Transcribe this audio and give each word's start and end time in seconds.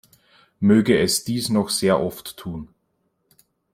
Möge 0.59 0.97
es 0.99 1.25
dies 1.25 1.49
noch 1.49 1.69
sehr 1.69 1.99
oft 1.99 2.35
tun! 2.35 2.69